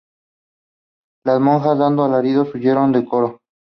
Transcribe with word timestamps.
las 1.25 1.39
monjas, 1.39 1.77
dando 1.77 2.03
alaridos, 2.03 2.51
huyeron 2.55 2.91
del 2.91 3.05
coro. 3.05 3.39